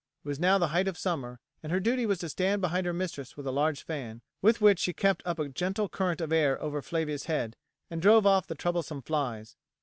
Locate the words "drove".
8.01-8.25